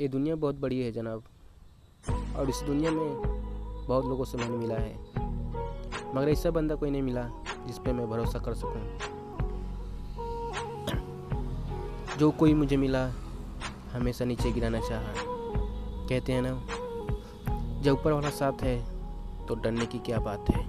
[0.00, 1.24] ये दुनिया बहुत बड़ी है जनाब।
[2.36, 3.22] और इस दुनिया में
[3.88, 4.94] बहुत लोगों से मैंने मिला है।
[6.14, 7.22] मगर ऐसा बंदा कोई नहीं मिला
[7.66, 8.98] जिस पे मैं भरोसा कर सकूँ।
[12.18, 13.06] जो कोई मुझे मिला,
[13.92, 15.12] हमेशा नीचे गिराना चाहा।
[16.08, 16.54] कहते हैं ना,
[17.82, 18.78] जब ऊपर वाला साथ है
[19.46, 20.68] तो डरने की क्या बात है?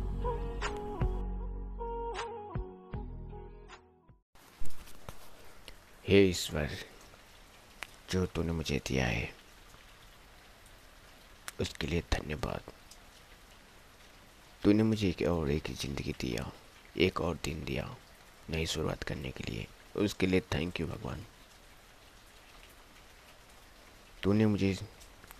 [6.07, 6.69] हे ईश्वर
[8.11, 9.29] जो तूने मुझे दिया है,
[11.61, 12.71] उसके लिए धन्यवाद।
[14.63, 16.51] तूने मुझे एक और एक ज़िंदगी दिया,
[16.97, 17.87] एक और दिन दिया,
[18.49, 21.25] नई शुरुआत करने के लिए। उसके लिए थैंक यू भगवान।
[24.23, 24.77] तूने मुझे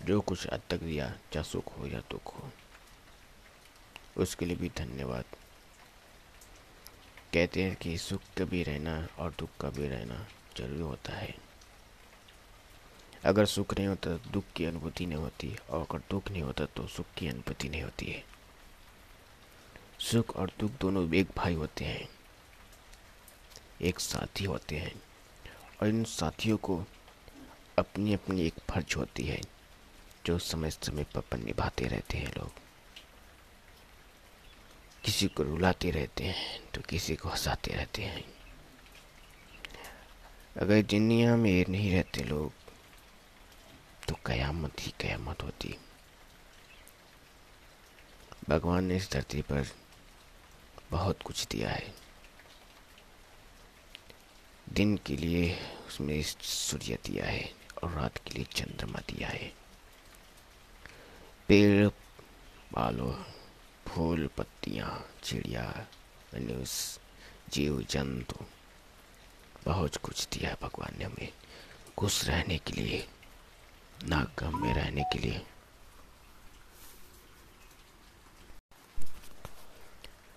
[0.02, 2.50] जो कुछ आज तक दिया चाहे सुख हो या दुख हो,
[4.16, 5.24] उसके लिए भी धन्यवाद।
[7.34, 11.34] कहते हैं कि सुख का भी रहना और दुख का भी रहना ज़रूरी होता है।
[13.24, 16.64] अगर सुख नहीं होता तो दुख की अनुभूति नहीं होती और अगर दुख नहीं होता
[16.66, 18.22] तो सुख की अनुभूति नहीं होती है।
[20.00, 22.08] सुख और दुख दोनों एक भाई होते हैं,
[23.80, 24.94] एक साथी होते हैं
[25.82, 26.84] और इन साथियों को
[27.78, 29.40] अपनी अपनी एक फ़र्ज़ होती है,
[30.26, 32.50] जो समय समय पर निभाते रहते हैं लोग।
[35.04, 38.24] किसी को रुलाते रहते हैं तो किसी को हंसाते रहते हैं।
[40.56, 42.52] अगर दुनिया में नहीं रहते लोग
[44.08, 45.76] तो कयामत ही कयामत होती।
[48.48, 49.66] भगवान ने इस धरती पर
[50.90, 51.94] बहुत कुछ दिया है।
[54.72, 55.58] दिन के लिए
[55.88, 59.52] उसमें सूर्य दिया है और रात के लिए चंद्रमा दिया है।
[61.48, 61.88] पेड़
[62.74, 63.24] पालो
[63.88, 65.86] फूल, पत्तियाँ, चिड़िया,
[66.34, 67.00] मनुष्य,
[67.48, 68.44] जीव, जंतु,
[69.64, 71.32] बहुत कुछ दिया है भगवान ने हमें।
[71.98, 73.08] खुश रहने के लिए
[74.04, 75.40] ना गम में रहने के लिए।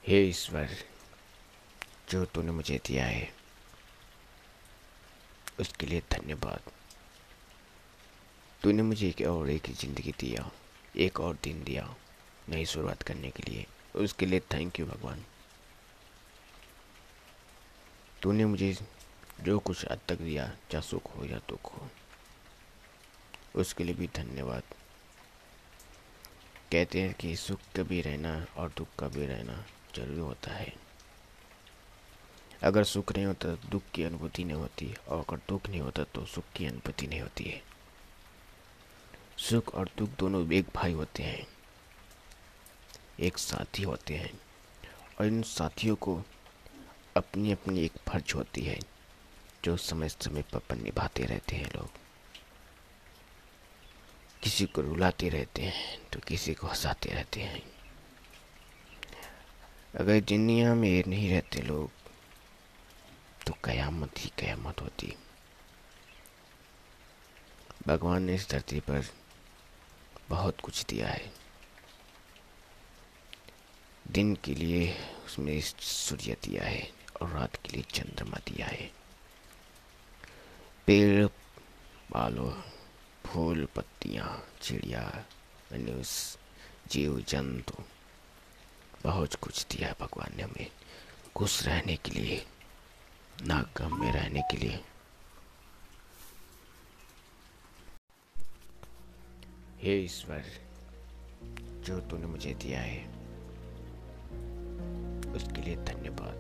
[0.04, 0.76] हे ईश्वर,
[2.09, 3.30] जो तूने मुझे दिया है,
[5.59, 6.72] उसके लिए धन्यवाद।
[8.62, 10.50] तूने मुझे एक और एक ज़िंदगी दिया
[10.98, 11.96] एक और दिन दिया
[12.50, 13.66] नई शुरुआत करने के लिए।
[13.96, 15.24] उसके लिए थैंक यू भगवान।
[18.22, 18.74] तूने मुझे
[19.42, 21.90] जो कुछ आज तक दिया, चाहे सुख हो या दुख हो
[23.56, 24.64] उसके लिए भी धन्यवाद।
[26.72, 29.64] कहते हैं कि सुख का भी रहना और दुख का भी रहना
[29.96, 30.74] ज़रूरी होता है।
[32.62, 36.04] अगर सुख नहीं होता तो दुख की अनुभूति नहीं होती और अगर दुख नहीं होता
[36.04, 37.62] तो सुख की अनुभूति नहीं होती है।
[39.40, 41.46] सुख और दुख दोनों एक भाई होते हैं,
[43.20, 44.32] एक साथी होते हैं
[45.20, 46.22] और इन साथियों को
[47.18, 48.80] अपनी अपनी एक फ़र्ज़ होती है,
[49.64, 52.05] जो समय समय पर निभाते रहते हैं लोग।
[54.45, 57.61] किसी को रुलाते रहते हैं तो किसी को हंसाते रहते हैं।
[59.95, 61.91] अगर दुनिया में ये नहीं रहते लोग
[63.47, 65.13] तो कयामत ही कयामत होती।
[67.88, 69.09] भगवान ने इस धरती पर
[70.29, 71.31] बहुत कुछ दिया है।
[74.12, 74.94] दिन के लिए
[75.25, 76.88] उसमें सूर्य दिया है
[77.22, 78.91] और रात के लिए चंद्रमा दिया है।
[80.88, 81.25] पेड़
[82.13, 82.50] पालो
[83.35, 85.25] फूल पत्तियाँ, चिड़िया,
[85.73, 86.38] मनुष्य,
[86.91, 87.84] जीव, जंतु,
[89.03, 90.72] बहुत कुछ दिया है भगवान ने हमें।
[91.35, 92.45] खुश रहने के लिए
[93.41, 94.79] ना गम में रहने के लिए।
[99.81, 100.44] हे ईश्वर,
[101.84, 103.06] जो तूने मुझे दिया है,
[105.34, 106.38] उसके लिए धन्यवाद।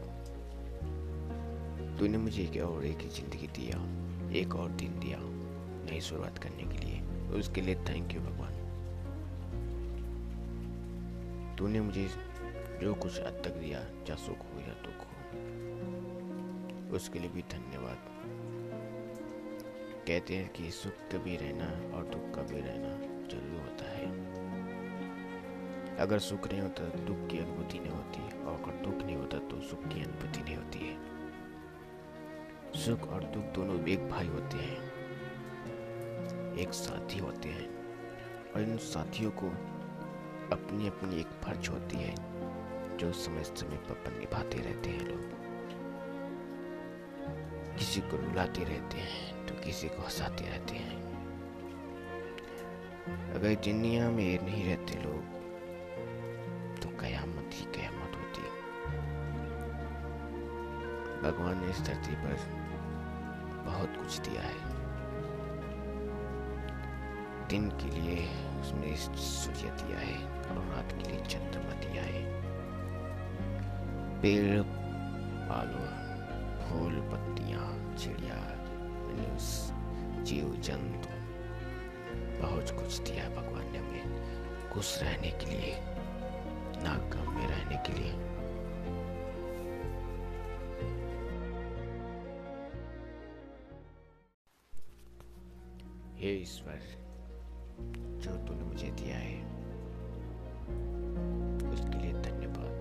[1.99, 3.77] तूने मुझे एक और, एक ज़िंदगी दिया,
[4.39, 5.34] एक और दिन दिया।
[5.85, 7.01] नई शुरुआत करने के लिए।
[7.39, 8.53] उसके लिए थैंक यू भगवान।
[11.57, 12.07] तूने मुझे
[12.81, 15.15] जो कुछ आज तक दिया, चाहे सुख हो या दुख हो,
[16.95, 17.99] उसके लिए भी धन्यवाद।
[20.07, 22.91] कहते हैं कि सुख का भी रहना और दुख का भी रहना
[23.27, 24.05] ज़रूरी होता है।
[25.97, 29.37] अगर सुख नहीं होता तो दुख की अनुभूति नहीं होती, और अगर दुख नहीं होता
[29.37, 30.95] तो सुख की अनुभूति नहीं होती है।
[32.75, 34.84] सुख और दुख दोनों एक भाई होते हैं।
[36.59, 37.67] एक साथी होते हैं
[38.53, 39.47] और इन साथियों को
[40.51, 42.13] अपनी अपनी एक फ़र्ज़ होती है,
[42.97, 45.33] जो समय समय पर निभाते रहते हैं लोग।
[47.77, 51.03] किसी को रुलाते रहते हैं तो किसी को हंसाते रहते हैं।
[53.35, 55.21] अगर दुनिया में नहीं रहते लोग
[56.81, 58.41] तो कयामत ही कयामत होती
[61.21, 62.37] भगवान ने इस धरती पर
[63.65, 64.74] बहुत कुछ दिया है।
[67.49, 68.17] दिन के लिए
[68.61, 70.17] उसने सूर्य दिया है
[70.49, 72.23] और रात के लिए चंद्रमा दिया है।
[74.21, 74.59] पेड़
[75.51, 75.83] आलू
[76.65, 78.39] फूल, पत्तियाँ, चिड़िया
[80.23, 81.09] जीव, जंतु,
[82.41, 85.75] बहुत कुछ दिया है भगवान ने हमें। खुश रहने के लिए
[86.83, 88.13] ना गम में रहने के लिए।
[96.19, 97.04] हे ईश्वर
[98.25, 99.33] जो तूने मुझे दिया है,
[101.73, 102.71] उसके लिए धन्यवाद।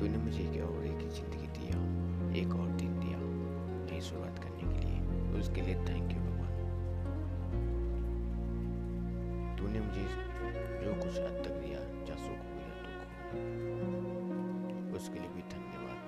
[0.00, 1.78] तूने मुझे एक और एक ज़िंदगी दिया,
[2.40, 4.98] एक और दिन दिया नई शुरुआत करने के लिए।
[5.40, 6.52] उसके लिए थैंक यू भगवान।
[9.58, 10.04] तूने मुझे
[10.84, 13.00] जो कुछ हद तक दिया चाहे सुख हो या दुख
[13.80, 15.98] हो उसके लिए भी धन्यवाद।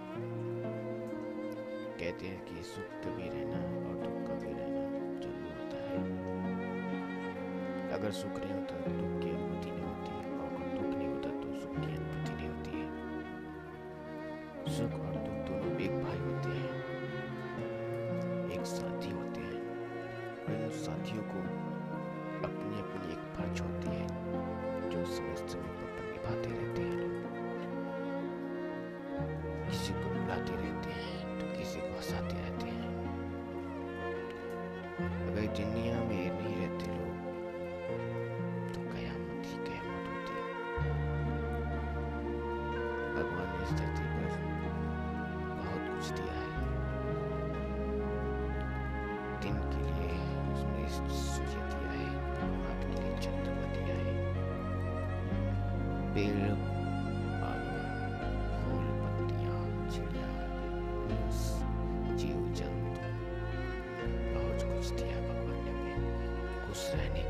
[2.00, 3.58] कहते हैं कि सुख कभी रहना
[3.88, 4.79] और दुख कभी रहना।
[8.00, 11.30] अगर सुख नहीं होता तो दुख की अनुभूति नहीं होती और अगर दुख नहीं होता
[11.30, 12.86] तो सुख की अनुभूति नहीं होती है।
[14.76, 16.72] सुख और दुख दोनों एक भाई होते हैं।
[18.50, 19.60] एक साथी होते हैं।
[20.44, 21.38] और इन साथियों को
[22.48, 24.06] अपनी अपनी एक फ़र्ज़ होती है,
[24.90, 27.04] जो समय समय पर निभाते रहते हैं।
[29.68, 32.88] किसी को बुलाते रहते हैं तो किसी को हंसाते रहते हैं।
[35.00, 36.59] अगर दुनिया में नहीं
[43.62, 44.24] इस धरती पर
[45.56, 46.48] बहुत कुछ दिया है
[49.42, 50.10] दिन के लिए
[50.52, 50.88] उसने
[51.20, 52.08] सूर्य दिया है
[52.40, 54.14] रात के लिए चंद्रमा दिया है
[56.14, 56.54] पेड़
[58.62, 58.86] फूल
[59.90, 60.28] चिड़िया
[62.16, 62.90] जीव जंतु
[64.34, 65.94] बहुत कुछ दिया भगवान ने
[66.66, 67.29] खुश रहने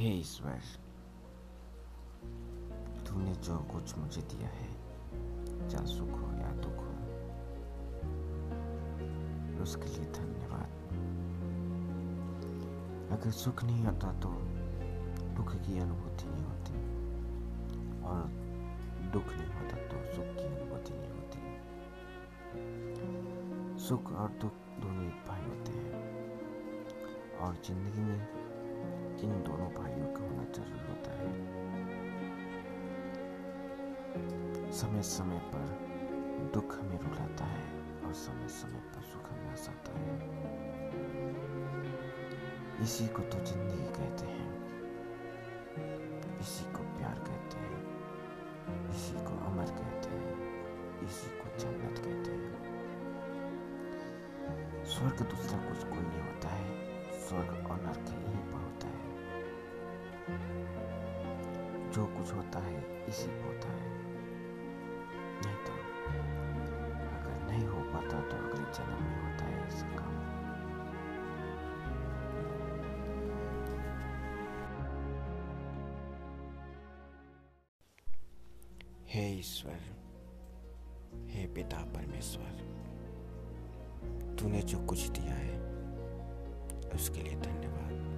[0.00, 0.60] हे ईश्वर,
[3.06, 4.68] तूने जो कुछ मुझे दिया है,
[5.68, 6.92] चाहे सुख हो या दुख हो,
[9.62, 10.70] उसके लिए धन्यवाद।
[13.12, 14.30] अगर सुख नहीं होता तो
[15.36, 16.74] दुख की अनुभूति नहीं होती,
[18.04, 18.22] और
[19.12, 21.40] दुख नहीं होता तो सुख की अनुभूति नहीं होती।
[23.86, 25.92] सुख और दुख दोनों एक भाई होते हैं,
[27.38, 28.20] और ज़िंदगी में
[29.22, 31.30] इन दोनों भाइयों का होना ज़रूर होता है।
[34.72, 35.66] समय समय पर
[36.54, 37.64] दुख हमें रुलाता है
[38.06, 40.14] और समय समय पर सुख हमें हंसाता है।
[42.82, 44.48] इसी को तो ज़िंदगी कहते हैं।
[46.40, 47.80] इसी को प्यार कहते हैं।
[48.90, 50.34] इसी को अमर कहते हैं।
[51.02, 52.50] इसी को जन्नत कहते हैं।
[54.84, 56.66] स्वर्ग दूसरा कुछ कोई नहीं होता है।
[57.20, 58.18] स्वर्ग और नरक है
[61.94, 63.88] जो कुछ होता है, इसी को होता है।
[65.42, 65.72] नहीं तो
[67.10, 70.18] अगर नहीं हो पाता तो अगले जन्म में होता है इसका काम।
[79.08, 79.80] हे ईश्वर,
[81.30, 82.52] हे पिता परमेश्वर,
[84.40, 85.58] तूने जो कुछ दिया है,
[86.94, 88.09] उसके लिए धन्यवाद।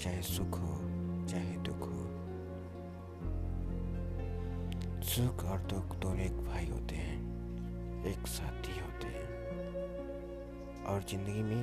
[0.00, 0.74] चाहे सुख हो,
[1.26, 2.04] चाहे दुख हो।
[5.02, 9.26] सुख और दुख दोनों एक भाई होते हैं, एक साथी होते हैं।
[10.84, 11.62] और ज़िंदगी में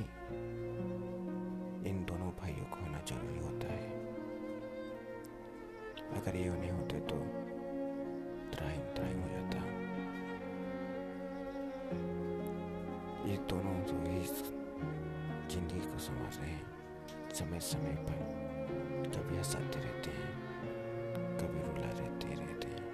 [1.86, 3.88] इन दोनों भाइयों को होना ज़रूरी होता है।
[6.20, 7.16] अगर ये नहीं होते तो
[8.52, 9.64] त्राही त्राही हो जाता।
[13.30, 14.42] ये दोनों तो इस
[15.50, 16.75] ज़िंदगी को समझ रहे हैं।
[17.36, 18.20] समय समय पर
[19.16, 20.30] कभी हंसाते रहते हैं,
[21.38, 22.84] कभी रुला रहते रहते हैं।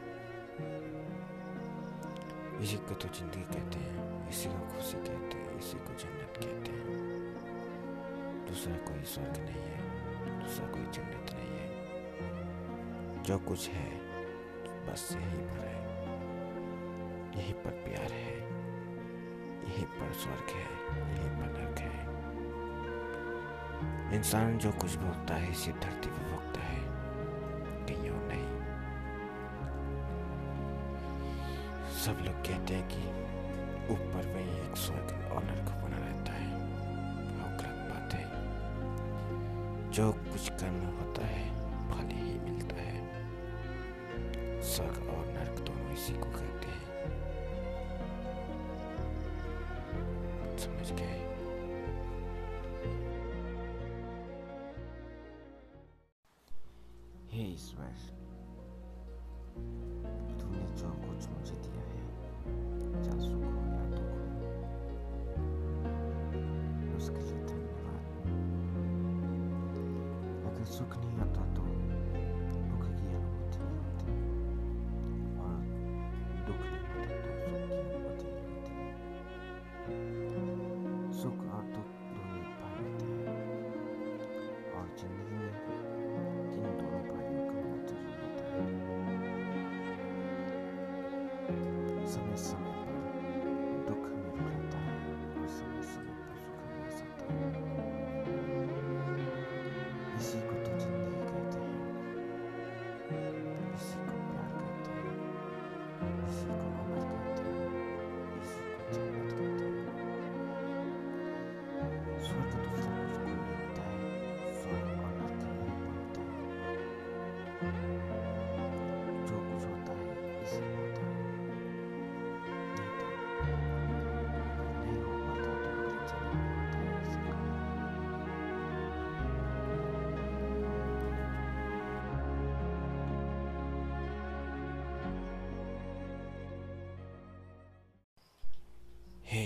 [2.61, 6.71] इसी को तो ज़िंदगी कहते हैं, इसी को खुशी कहते हैं, इसी को जन्नत कहते
[6.73, 6.99] हैं।
[8.47, 9.79] दूसरा कोई स्वर्ग नहीं है,
[10.41, 13.91] दूसरा कोई जन्नत नहीं है। जो कुछ है,
[14.87, 15.81] बस यहीं पर है।
[17.39, 18.39] यहीं पर प्यार है,
[19.65, 20.67] यहीं पर स्वर्ग है,
[21.13, 22.12] यहीं पर नर्क है।
[24.13, 26.81] इंसान जो कुछ भोगता है, इसी धरती पर भोगता है।
[27.87, 28.63] कहीं और नहीं।
[31.93, 32.99] सब लोग कहते हैं कि
[33.93, 36.55] ऊपर में एक स्वर्ग और नरक बना रहता है।
[37.43, 38.33] और गलत बात है।
[39.91, 41.63] जो कुछ कर्म होता है
[44.63, 46.93] स्वर्ग और नरक दोनों इसी को कहते हैं।
[50.59, 51.32] समझ गए?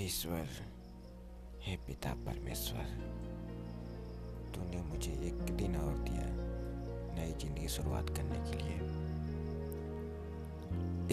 [0.07, 0.47] ईश्वर,
[1.63, 2.85] हे पिता परमेश्वर,
[4.55, 6.27] तूने मुझे एक दिन और दिया
[7.17, 8.77] नई ज़िंदगी शुरुआत करने के लिए।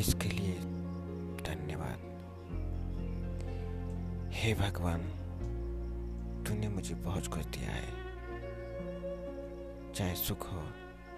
[0.02, 0.54] इसके लिए
[1.42, 2.00] धन्यवाद।
[4.34, 5.02] हे भगवान,
[6.48, 7.90] तूने मुझे बहुत कुछ दिया है।
[9.94, 10.64] चाहे सुख हो,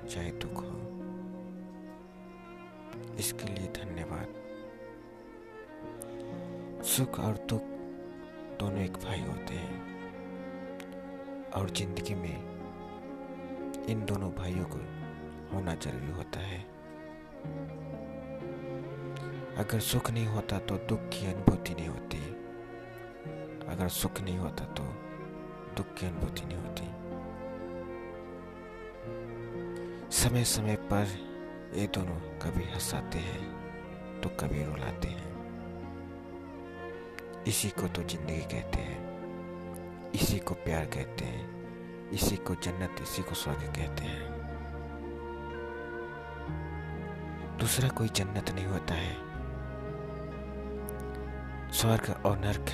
[0.07, 0.79] चाहे दुख हो,
[3.19, 4.44] इसके लिए धन्यवाद।
[6.95, 7.61] सुख और दुख
[8.59, 9.77] दोनों एक भाई होते हैं।
[11.51, 14.77] और ज़िंदगी में इन दोनों भाइयों को
[15.53, 16.59] होना ज़रूरी होता है।
[19.57, 22.17] अगर सुख नहीं होता तो दुख की अनुभूति नहीं होती।
[23.67, 24.83] अगर सुख नहीं होता तो
[25.77, 26.85] दुख की अनुभूति नहीं होती।
[30.13, 31.05] समय समय पर
[31.75, 35.34] ये दोनों कभी हंसाते हैं तो कभी रुलाते हैं।
[37.47, 41.55] इसी को तो ज़िंदगी कहते हैं। इसी को प्यार कहते हैं।
[42.09, 44.35] इसी को जन्नत, इसी को स्वर्ग कहते हैं।
[47.57, 49.13] दूसरा कोई जन्नत नहीं होता है।
[51.71, 52.65] स्वर्ग और नरक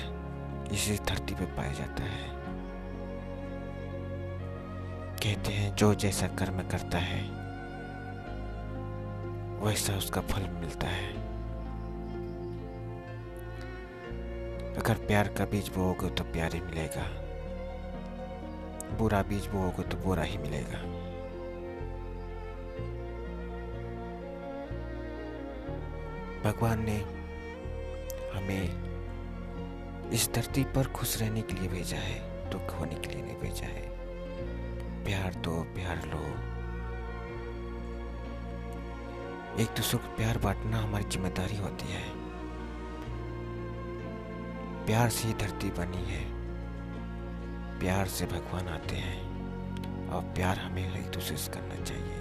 [0.72, 2.28] इसी धरती पे पाया जाता है।
[5.16, 7.22] कहते हैं, जो जैसा कर्म करता है,
[9.64, 11.21] वैसा उसका फल मिलता है।
[14.82, 17.02] अगर प्यार का बीज बोओगे तो प्यार ही मिलेगा।
[18.98, 20.78] बुरा बीज बोओगे तो बुरा ही मिलेगा।
[26.42, 26.96] भगवान ने
[28.34, 33.36] हमें इस धरती पर खुश रहने के लिए भेजा है, दुख होने के लिए नहीं
[33.36, 33.84] भेजा है।
[35.04, 36.24] प्यार दो, प्यार लो।
[39.62, 42.21] एक दूसरे को प्यार बांटना हमारी ज़िम्मेदारी होती है।
[44.86, 46.24] प्यार से ही धरती बनी है।
[47.80, 52.20] प्यार से भगवान आते हैं और प्यार हमें एक दूसरे से करना चाहिए।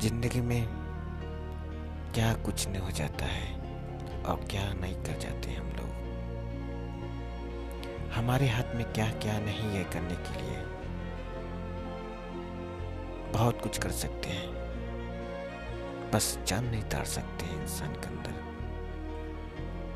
[0.00, 0.66] ज़िंदगी में
[2.14, 5.96] क्या कुछ नहीं हो जाता है और क्या नहीं कर जाते हम लोग।
[8.12, 10.58] हमारे हाथ में क्या क्या नहीं है करने के लिए।
[13.32, 14.50] बहुत कुछ कर सकते हैं।
[16.10, 18.47] बस जान नहीं तार सकते इंसान के अंदर।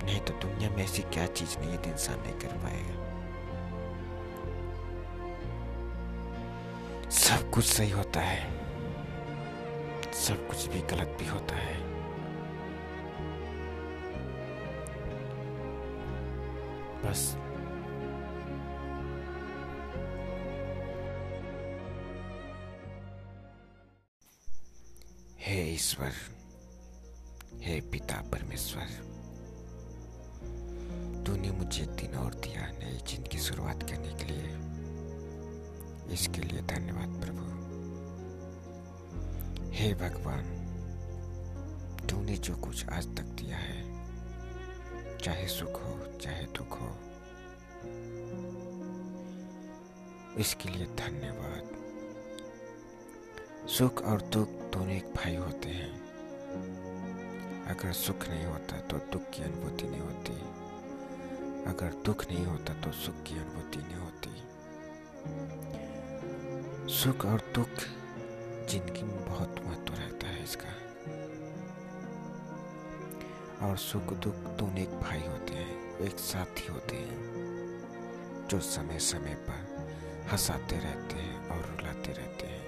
[0.02, 3.12] नहीं तो दुनिया में ऐसी क्या चीज़ नहीं है इंसान नहीं कर पाएगा?
[7.10, 8.62] सब कुछ सही होता है।
[10.12, 11.92] सब कुछ भी गलत भी होता है।
[17.02, 17.36] बस।
[25.38, 26.12] हे ईश्वर,
[27.62, 29.11] हे पिता परमेश्वर।
[31.26, 34.50] तूने मुझे एक दिन और दिया नई ज़िंदगी की शुरुआत करने के लिए।
[36.14, 37.44] इसके लिए धन्यवाद, प्रभु।
[39.72, 40.44] हे भगवान,
[42.10, 43.80] तूने जो कुछ आज तक दिया है,
[45.18, 46.90] चाहे सुख हो, चाहे दुख हो,
[50.38, 51.64] इसके लिए धन्यवाद।
[53.68, 55.92] सुख और दुख दोनों एक भाई होते हैं।
[57.68, 60.61] अगर सुख नहीं होता तो दुख की अनुभूति नहीं होती।
[61.66, 64.30] अगर दुख नहीं होता तो सुख की अनुभूति नहीं होती।
[66.92, 67.74] सुख और दुख
[68.68, 70.72] ज़िंदगी में बहुत महत्व रहता है इसका।
[73.66, 77.18] और सुख दुख दोनों एक भाई होते हैं, एक साथी होते हैं,
[78.50, 79.60] जो समय समय पर
[80.32, 82.62] हंसाते रहते हैं और रुलाते रहते हैं।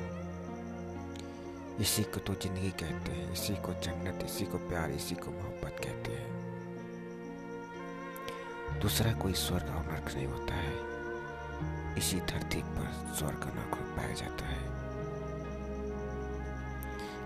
[1.80, 5.83] इसी को तो ज़िंदगी कहते हैं, इसी को जन्नत, इसी को प्यार, इसी को मोहब्बत
[8.84, 10.74] दूसरा कोई स्वर्ग और नर्क नहीं होता है।
[11.98, 14.58] इसी धरती पर स्वर्ग और नर्क पाया जाता है।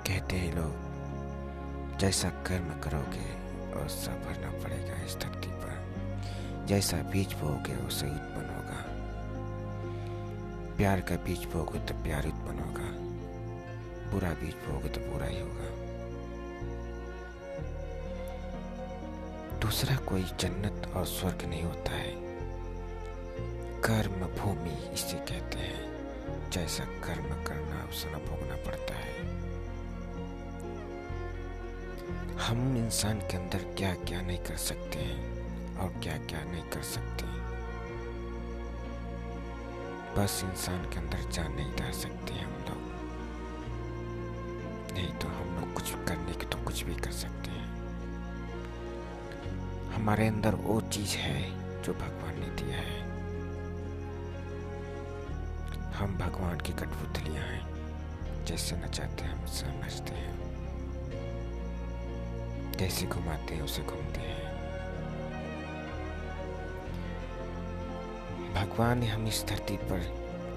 [0.07, 3.27] कहते हैं लोग, जैसा कर्म करोगे
[3.75, 8.85] और सब भरना पड़ेगा इस धरती पर। जैसा बीज बोगे उसे उत्पन्न होगा।
[10.77, 12.89] प्यार का बीज बोगे तो प्यार उत्पन्न होगा।
[14.11, 15.88] बुरा बीज बोगे तो बुरा ही होगा।
[19.79, 22.13] दूसरा कोई जन्नत और स्वर्ग नहीं होता है।
[23.81, 29.13] कर्म भूमि इसे कहते हैं, जैसा कर्म करना उसे भोगना पड़ता है।
[32.39, 36.83] हम इंसान के अंदर क्या क्या नहीं कर सकते हैं और क्या क्या नहीं कर
[36.91, 37.27] सकते
[40.17, 42.83] बस इंसान के अंदर जान नहीं डाल सकते हम लोग।
[44.93, 47.58] नहीं तो हम लोग कुछ करने के तो कुछ भी कर सकते हैं।
[49.99, 51.43] हमारे अंदर वो चीज़ है
[51.83, 53.01] जो भगवान ने दिया है।
[55.93, 57.65] हम भगवान की कठपुतलियाँ हैं,
[58.45, 60.39] जैसे नचाते हैं हम समझते हैं।
[62.73, 64.55] जैसे घुमाते हैं, उसे घूमते हैं।
[68.55, 70.01] भगवान ने हम इस धरती पर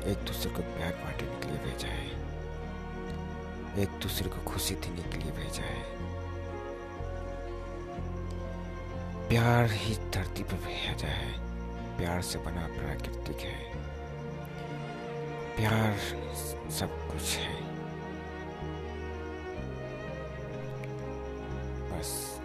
[0.07, 2.07] एक दूसरे को प्यार बांटने के लिए भेजा है।
[3.83, 6.11] एक दूसरे को खुशी देने के लिए भेजा है।
[9.31, 11.31] प्यार ही धरती पर भेजा है।
[11.97, 13.75] प्यार से बना प्राकृतिक है।
[15.55, 15.97] प्यार
[16.71, 17.61] सब कुछ है।
[21.91, 22.41] बस।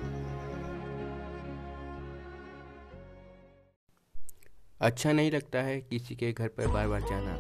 [4.81, 7.35] अच्छा नहीं लगता है किसी के घर पर बार बार जाना।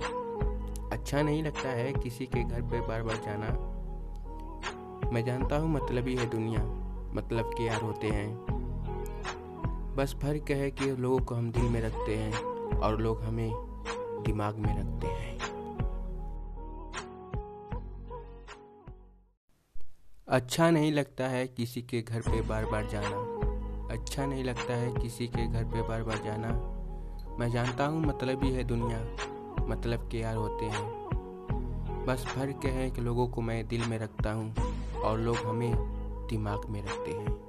[0.93, 3.49] अच्छा नहीं लगता है किसी के घर पर बार बार जाना।
[5.11, 6.61] मैं जानता हूँ मतलब ही है दुनिया।
[7.15, 8.56] मतलब के यार होते हैं।
[9.97, 12.33] बस फ़र्क है कि लोगों को हम दिल में रखते हैं
[12.79, 13.51] और लोग हमें
[14.27, 15.39] दिमाग में रखते हैं।
[20.29, 23.17] अच्छा नहीं लगता है किसी के घर पे बार बार जाना।
[23.91, 26.49] अच्छा नहीं लगता है किसी के घर पे बार बार जाना।
[27.39, 29.01] मैं जानता हूँ मतलब ही है दुनिया
[29.67, 34.33] मतलब के यार होते हैं। बस फ़र्क है कि लोगों को मैं दिल में रखता
[34.33, 34.55] हूँ
[35.03, 35.75] और लोग हमें
[36.31, 37.46] दिमाग में रखते हैं।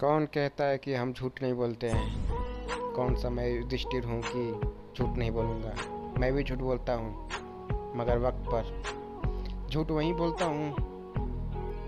[0.00, 2.28] कौन कहता है कि हम झूठ नहीं बोलते हैं?
[2.92, 4.60] कौन सा मैं युधिष्ठिर हूँ कि
[4.96, 5.74] झूठ नहीं बोलूँगा?
[6.20, 7.28] मैं भी झूठ बोलता हूँ,
[7.96, 10.76] मगर वक्त पर। झूठ वहीं बोलता हूँ,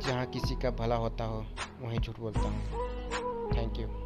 [0.07, 1.45] जहाँ किसी का भला होता हो,
[1.83, 2.63] वहीं झूठ बोलता हूँ।
[3.57, 4.06] Thank you